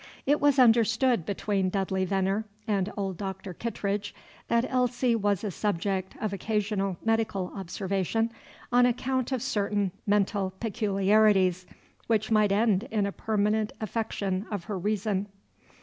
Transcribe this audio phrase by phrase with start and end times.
[0.25, 4.15] It was understood between Dudley Veneer and old Doctor Kittredge
[4.47, 8.31] that Elsie was a subject of occasional medical observation,
[8.71, 11.67] on account of certain mental peculiarities
[12.07, 15.27] which might end in a permanent affection of her reason.